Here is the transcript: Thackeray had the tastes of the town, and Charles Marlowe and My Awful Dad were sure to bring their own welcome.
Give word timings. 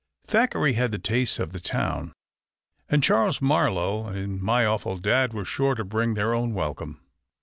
Thackeray 0.25 0.73
had 0.73 0.91
the 0.91 0.97
tastes 0.97 1.37
of 1.37 1.51
the 1.51 1.59
town, 1.59 2.11
and 2.89 3.03
Charles 3.03 3.39
Marlowe 3.39 4.07
and 4.07 4.41
My 4.41 4.65
Awful 4.65 4.97
Dad 4.97 5.31
were 5.31 5.45
sure 5.45 5.75
to 5.75 5.85
bring 5.85 6.15
their 6.15 6.33
own 6.33 6.55
welcome. 6.55 7.01